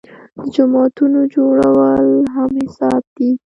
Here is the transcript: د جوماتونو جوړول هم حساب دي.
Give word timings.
د 0.37 0.41
جوماتونو 0.55 1.19
جوړول 1.33 2.05
هم 2.33 2.49
حساب 2.63 3.01
دي. 3.15 3.29